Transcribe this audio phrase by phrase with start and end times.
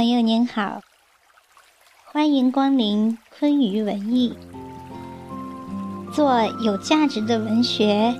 [0.00, 0.80] 朋友您好，
[2.10, 4.34] 欢迎光临昆鱼文艺。
[6.10, 8.14] 做有价值的文学，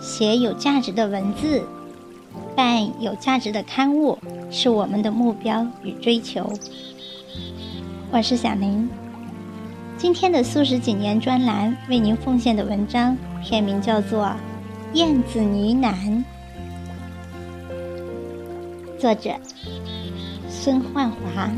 [0.00, 1.64] 写有价值的文字，
[2.56, 4.18] 办有价值的刊物，
[4.50, 6.52] 是我们的目标与追求。
[8.10, 8.90] 我是小林，
[9.96, 14.24] 今天的素食几年专栏为您奉献的文章，片名叫做
[14.94, 16.24] 《燕子呢喃》，
[18.98, 19.30] 作者
[20.62, 21.48] 孙焕华。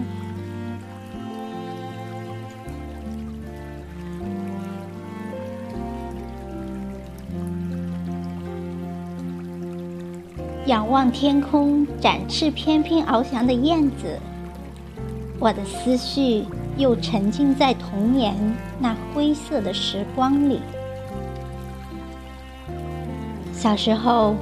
[10.66, 14.20] 仰望天空，展翅翩翩翱翔的燕子，
[15.41, 16.45] 我的思绪
[16.77, 18.37] 又沉浸在童年
[18.79, 20.60] 那灰色的时光里。
[23.52, 24.37] 小时候，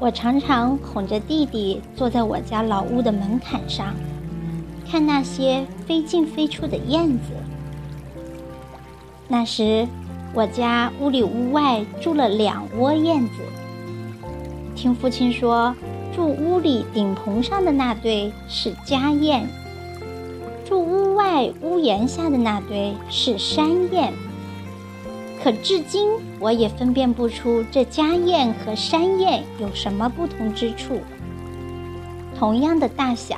[0.00, 3.94] 我常常哄着弟弟坐在我家老屋的门槛上，
[4.90, 7.34] 看那些飞进飞出的燕子。
[9.28, 9.86] 那时，
[10.32, 13.34] 我家屋里屋外住了两窝燕子。
[14.74, 15.76] 听父亲说，
[16.16, 19.46] 住屋里顶棚上的那对是家燕，
[20.66, 24.14] 住屋外屋檐下的那对是山燕。
[25.42, 31.00] 可至今我也分辨不出这家燕和山燕有什么不同之处。
[32.38, 33.36] 同样的大小，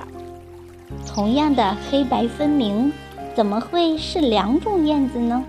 [1.06, 2.92] 同样的黑白分明，
[3.34, 5.42] 怎么会是两种燕子呢？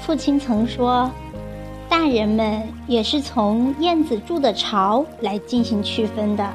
[0.00, 1.10] 父亲曾说。
[1.90, 6.46] 大人们也是从燕子住的巢来进行区分的。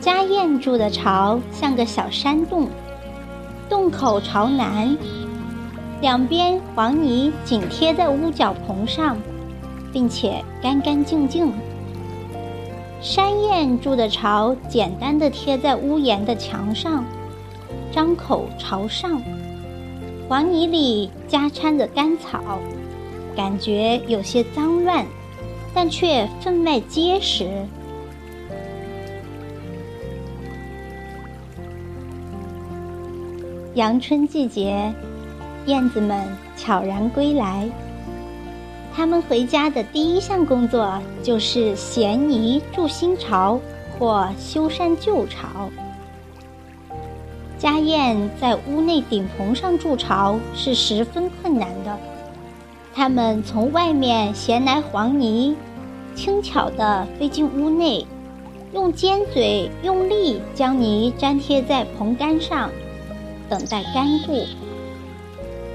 [0.00, 2.68] 家燕住的巢像个小山洞，
[3.70, 4.98] 洞口朝南，
[6.02, 9.16] 两边黄泥紧贴在屋角棚上，
[9.92, 11.52] 并且干干净净。
[13.00, 17.04] 山燕筑的巢简单的贴在屋檐的墙上，
[17.92, 19.22] 张口朝上，
[20.28, 22.58] 黄泥里夹掺着干草。
[23.36, 25.06] 感觉有些脏乱，
[25.72, 27.48] 但却分外结实。
[33.74, 34.92] 阳春季节，
[35.66, 37.68] 燕子们悄然归来。
[38.94, 43.58] 它们回家的第一项工作就是衔泥筑新巢
[43.98, 45.70] 或修缮旧巢。
[47.58, 51.98] 家燕在屋内顶棚上筑巢是十分困难的。
[52.92, 55.56] 它们从外面衔来黄泥，
[56.14, 58.06] 轻巧地飞进屋内，
[58.74, 62.68] 用尖嘴用力将泥粘贴在棚杆上，
[63.48, 64.44] 等待干固。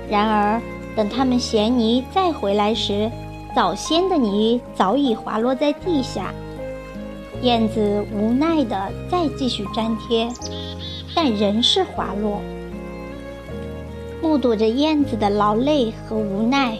[0.09, 0.62] 然而，
[0.95, 3.12] 等他们衔泥再回来时，
[3.56, 6.34] 早先的泥早已滑落在地下。
[7.41, 10.28] 燕子无奈地再继续粘贴，
[11.13, 12.41] 但仍是滑落。
[14.22, 16.78] 目睹着燕子的劳累和无奈。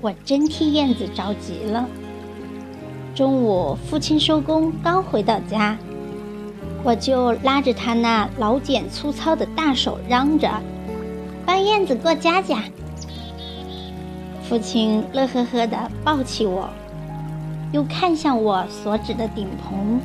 [0.00, 1.88] 我真替燕子着急了。
[3.14, 5.76] 中午，父亲收工刚回到家，
[6.82, 10.50] 我就拉着他那老茧粗糙的大手，嚷着
[11.64, 12.62] ：“燕子过家家。”
[14.48, 16.68] 父亲乐呵呵地抱起我，
[17.72, 20.00] 又看向我所指的顶棚。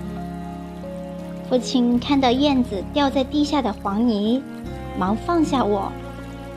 [1.50, 4.42] 父亲看到燕子掉在地下的黄泥，
[4.98, 5.92] 忙放下我，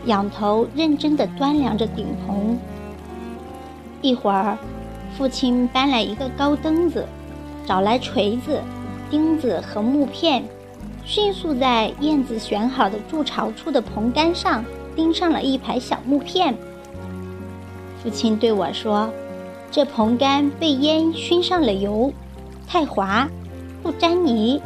[0.04, 2.56] 仰头认真地端量着顶棚。
[4.00, 4.56] 一会儿，
[5.16, 7.06] 父亲搬来一个高凳子，
[7.66, 8.60] 找来锤子、
[9.10, 10.44] 钉子和木片，
[11.04, 14.64] 迅速在燕子选好的筑巢处的棚杆上
[14.96, 16.54] 钉上了一排小木片。
[18.02, 19.10] 父亲对我说
[19.70, 22.12] ：“这棚杆被烟熏上了油，
[22.66, 23.28] 太滑，
[23.82, 24.60] 不粘泥。”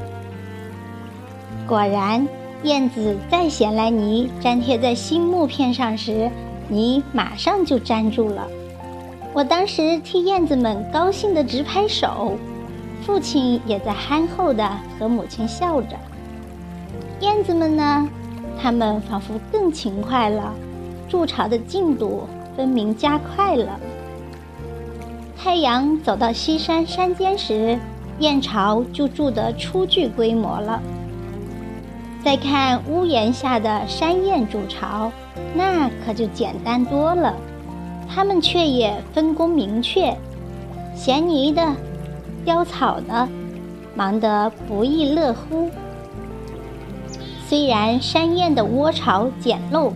[1.68, 2.26] 果然，
[2.62, 6.30] 燕子再衔来泥粘贴在新木片上时，
[6.68, 8.46] 泥马上就粘住了。
[9.32, 12.38] 我当时替燕子们高兴得直拍手，
[13.02, 14.66] 父亲也在憨厚地
[14.98, 15.96] 和母亲笑着。
[17.20, 18.08] 燕子们呢？
[18.60, 20.52] 它们仿佛更勤快了，
[21.08, 22.26] 筑巢的进度
[22.56, 23.78] 分明加快了。
[25.36, 27.78] 太阳走到西山山间时，
[28.18, 30.82] 燕巢就筑得初具规模了。
[32.24, 35.12] 再看屋檐下的山燕筑巢，
[35.54, 37.34] 那可就简单多了。
[38.08, 40.16] 他们却也分工明确，
[40.94, 41.74] 衔泥的、
[42.44, 43.28] 雕草的，
[43.94, 45.70] 忙得不亦乐乎。
[47.48, 49.92] 虽然山燕的窝巢简陋，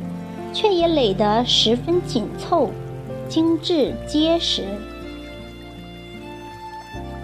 [0.52, 2.70] 却也垒得十分紧凑、
[3.28, 4.64] 精致结实。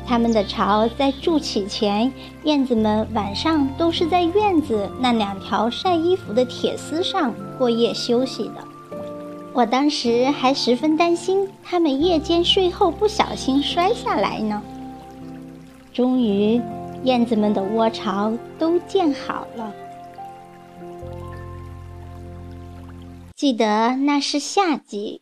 [0.04, 2.12] 他们的巢在筑起前，
[2.44, 8.54] 燕子们晚上都是在院子那两条晒衣服的铁丝上过夜休息的。
[9.52, 14.62] 我当时还十分担心它们夜间睡后不小心摔下来呢。
[15.92, 16.60] 终于，
[17.04, 19.72] 燕子们的窝巢都建好了。
[23.36, 25.20] 记得那是夏季。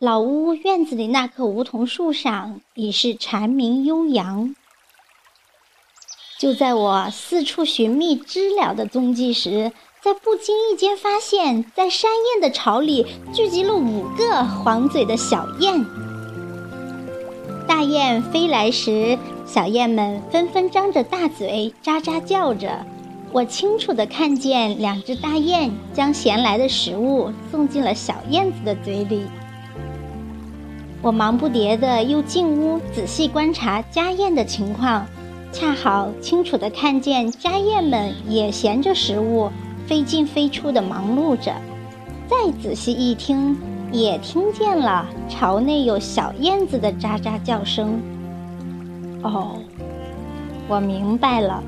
[0.00, 4.56] 老屋院子里那棵梧桐树上已是蝉鸣悠扬。
[6.40, 9.70] 就在我四处寻觅知了的踪迹时，
[10.02, 15.86] 在不经意间发现，在山燕的巢里聚集了五个黄嘴的小燕。
[17.68, 22.84] 大雁飞来时，小燕们纷纷张着大嘴，喳喳叫着。
[23.30, 29.24] 我清楚地看见两只大雁将衔来的食物送进了小燕子的嘴里。
[31.02, 35.06] 我忙不迭地又进屋仔细观察家燕的情况，
[35.52, 39.50] 恰好清楚地看见家燕们也衔着食物
[39.86, 41.54] 飞进飞出的忙碌着。
[42.26, 43.56] 再仔细一听，
[43.92, 48.00] 也听见了巢内有小燕子的喳喳叫声。
[49.22, 49.58] 哦，
[50.66, 51.62] 我明白了，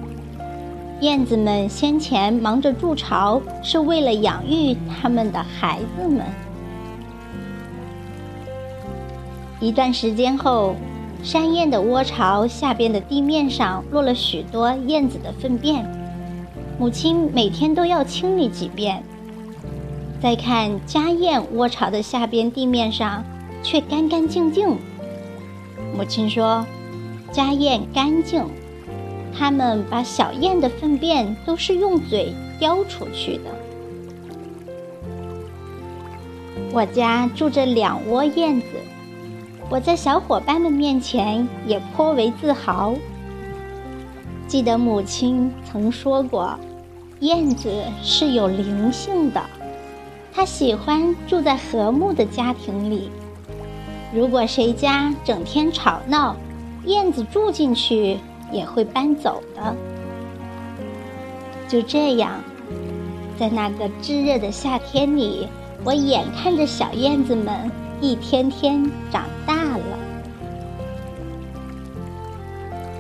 [1.01, 6.25] 燕子们先前忙着筑巢，是为了养育它们的孩子们。
[9.61, 10.75] 一段时间后，
[11.23, 15.87] 山燕的窝巢下边的地面上落了许多燕子的粪便，
[16.79, 19.03] 母亲每天都要清理几遍。
[20.21, 23.25] 再看家燕窝巢的下边地面上，
[23.63, 24.77] 却干干净净。
[25.97, 26.67] 母亲说
[27.33, 28.45] ：“家燕干净，
[29.37, 33.51] 他们把小燕的粪便都是用嘴叼出去的。”
[36.73, 38.67] 我家住着两窝燕子。
[39.69, 42.95] 我在小伙伴们面前也颇为自豪。
[44.49, 46.59] 记得母亲曾说过，
[47.21, 47.71] 燕子
[48.03, 49.41] 是有灵性的，
[50.33, 53.11] 它喜欢住在和睦的家庭里。
[54.13, 56.35] 如果谁家整天吵闹，
[56.87, 58.19] 燕子住进去
[58.53, 59.75] 也会搬走的。
[61.69, 62.43] 就这样，
[63.39, 65.49] 在那个炙热的夏天里，
[65.85, 67.71] 我眼看着小燕子们。
[68.03, 69.99] 一天天长大了，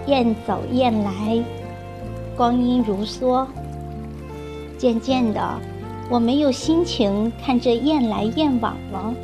[0.06, 1.42] 燕走燕来，
[2.36, 3.46] 光阴如梭。
[4.76, 5.58] 渐渐的，
[6.10, 9.14] 我没有心情看这雁来雁往了。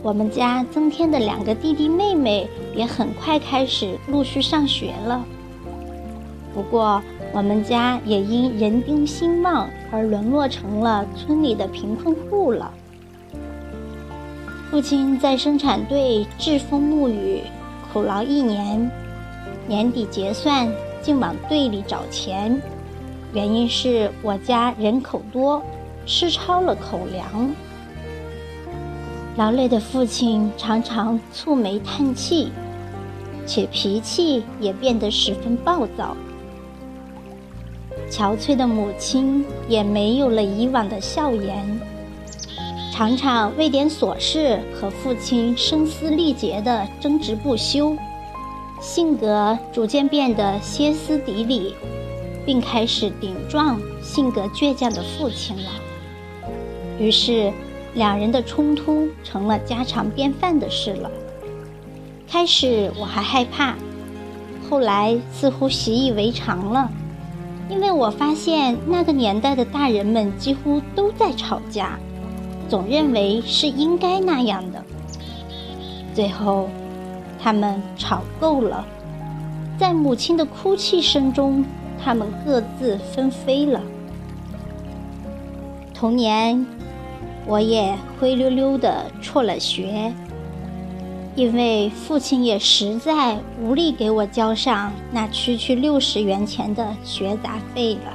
[0.00, 5.24] 我们家增添的两个弟弟妹妹也很快开始陆续上学了。
[6.54, 7.00] 不过，
[7.32, 12.72] 我们家也因人丁兴旺而沦落成了村里的贫困户了。
[14.70, 17.42] 父亲在生产队栉风沐雨，
[17.92, 18.90] 苦劳一年，
[19.66, 20.68] 年底结算
[21.00, 22.60] 竟往队里找钱，
[23.32, 25.62] 原因是我家人口多，
[26.06, 27.50] 吃超了口粮。
[29.38, 32.50] 劳累的父亲常常蹙眉叹气，
[33.46, 36.16] 且脾气也变得十分暴躁。
[38.10, 41.80] 憔悴的母亲也没有了以往的笑颜。
[42.92, 47.96] 常常为点琐事和父亲声嘶力竭地争执不休，
[48.80, 51.76] 性格逐渐变得歇斯底里，
[52.44, 55.70] 并开始顶撞性格倔强的父亲了。
[56.98, 57.52] 于是，
[57.98, 61.10] 两人的冲突成了家常便饭的事了。
[62.26, 63.74] 开始我还害怕，
[64.70, 66.90] 后来似乎习以为常了，
[67.68, 71.98] 因为我发现那个年代的大人们几乎都在吵架。
[72.68, 74.84] 总认为是应该那样的。
[76.14, 76.68] 最后，
[77.42, 78.84] 他们吵够了，
[79.78, 81.64] 在母亲的哭泣声中，
[81.98, 83.80] 他们各自纷飞了。
[85.94, 86.66] 童年，
[87.48, 90.12] 我也灰溜溜的辍了学，
[91.34, 98.12] 因为父亲也实在无力给我交上那区区六十元钱的学杂费了。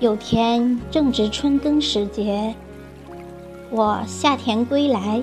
[0.00, 2.52] 有天正值春耕时节，
[3.70, 5.22] 我下田归来，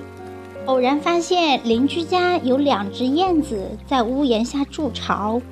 [0.64, 5.42] 偶然发现邻居家有两只燕子在屋檐下筑巢，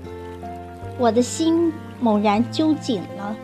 [0.96, 3.36] 我的心猛然揪紧了，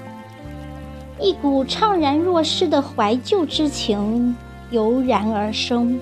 [1.23, 4.35] 一股怅然若失的怀旧之情
[4.73, 6.01] 油然而生。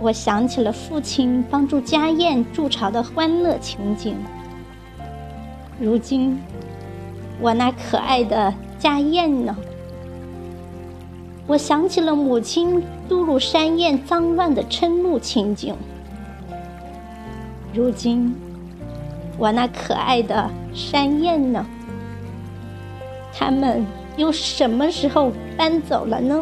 [0.00, 4.14] 我想起了父亲帮助家燕筑巢的欢乐情景，
[5.80, 6.40] 如今。
[7.40, 9.56] 我那可爱的家燕呢？
[11.48, 15.74] 我想起了母亲嘟噜山燕脏乱的嗔怒情景。
[17.74, 18.32] 如今，
[19.36, 21.66] 我那可爱的山燕呢？
[23.44, 23.84] 他们
[24.16, 26.40] 又什么时候搬走了呢？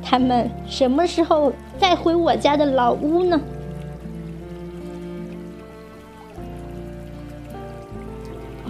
[0.00, 3.40] 他们什么时候再回我家的老屋呢？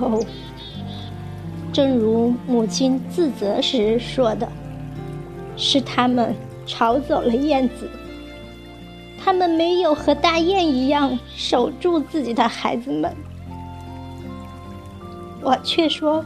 [0.00, 0.18] 哦，
[1.74, 4.48] 正如母亲自责时说的。
[5.58, 7.90] 是他们吵走了燕子，
[9.22, 13.14] 他们没有和大雁一样守住自己的孩子们。
[15.42, 16.24] 我却说，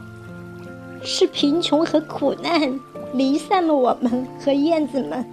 [1.03, 2.79] 是贫穷和苦难
[3.13, 5.25] 离散了我们和燕子们，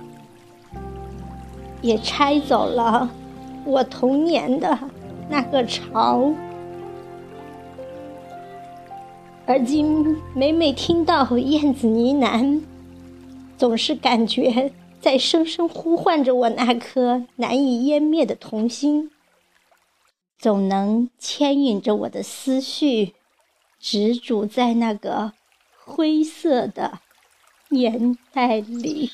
[1.81, 3.09] 也拆走了
[3.65, 4.79] 我童年的
[5.29, 6.33] 那个巢。
[9.47, 12.61] 而今每每听到燕子呢喃。
[13.57, 14.73] 总是感觉
[15.03, 19.11] 在声声呼唤着我那颗难以湮灭的童心，
[20.39, 23.13] 总能牵引着我的思绪，
[23.79, 25.33] 执着在那个
[25.91, 27.01] 灰色的
[27.69, 29.11] 年代里。